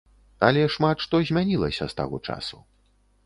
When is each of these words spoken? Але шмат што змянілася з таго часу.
Але 0.45 0.61
шмат 0.75 1.03
што 1.05 1.19
змянілася 1.29 1.85
з 1.91 1.97
таго 1.99 2.17
часу. 2.31 2.63